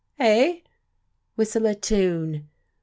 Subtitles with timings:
[0.17, 0.61] "Eh?"
[1.35, 2.49] "Whistle a tune."